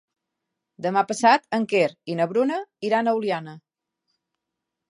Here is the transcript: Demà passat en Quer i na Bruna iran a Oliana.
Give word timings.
Demà 0.85 1.01
passat 1.11 1.45
en 1.57 1.67
Quer 1.73 1.83
i 2.13 2.17
na 2.21 2.27
Bruna 2.31 2.57
iran 2.89 3.07
a 3.07 3.13
Oliana. 3.19 3.57